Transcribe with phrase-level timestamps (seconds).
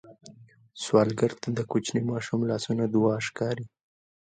[0.81, 3.65] سوالګر ته د کوچني ماشوم لاسونه دعا ښکاري